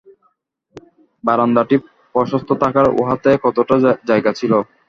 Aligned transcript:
বারান্দাটি 1.23 1.75
প্রশস্ত 2.15 2.49
থাকায় 2.61 2.91
উহাতে 2.99 3.29
কতকটা 3.43 3.75
জায়গা 4.09 4.31
ছিল। 4.39 4.53